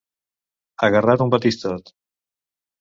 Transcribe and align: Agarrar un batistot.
Agarrar 0.87 1.17
un 1.27 1.35
batistot. 1.37 1.95